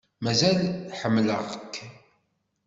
Mazal 0.23 0.59
ḥemmleɣ-k. 0.99 1.75